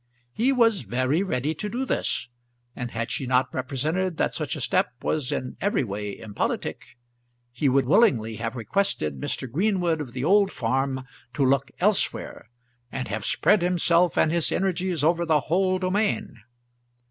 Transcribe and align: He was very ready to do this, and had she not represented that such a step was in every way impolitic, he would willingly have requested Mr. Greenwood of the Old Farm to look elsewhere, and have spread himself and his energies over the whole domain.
He 0.33 0.51
was 0.51 0.81
very 0.81 1.21
ready 1.21 1.53
to 1.53 1.69
do 1.69 1.85
this, 1.85 2.27
and 2.75 2.89
had 2.89 3.11
she 3.11 3.27
not 3.27 3.53
represented 3.53 4.17
that 4.17 4.33
such 4.33 4.55
a 4.55 4.61
step 4.61 4.89
was 5.03 5.31
in 5.31 5.57
every 5.61 5.83
way 5.83 6.17
impolitic, 6.17 6.97
he 7.51 7.69
would 7.69 7.85
willingly 7.85 8.37
have 8.37 8.55
requested 8.55 9.19
Mr. 9.21 9.47
Greenwood 9.47 10.01
of 10.01 10.13
the 10.13 10.23
Old 10.23 10.51
Farm 10.51 11.05
to 11.35 11.45
look 11.45 11.69
elsewhere, 11.79 12.49
and 12.91 13.09
have 13.09 13.23
spread 13.25 13.61
himself 13.61 14.17
and 14.17 14.31
his 14.31 14.51
energies 14.51 15.03
over 15.03 15.23
the 15.23 15.41
whole 15.41 15.77
domain. 15.77 16.33